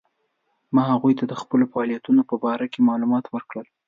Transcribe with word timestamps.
ما 0.75 0.83
هغوی 0.91 1.13
ته 1.19 1.23
د 1.27 1.33
خپلو 1.41 1.65
فعالیتونو 1.71 2.21
په 2.29 2.35
باره 2.43 2.65
کې 2.73 2.87
معلومات 2.89 3.25
ورکړل. 3.29 3.67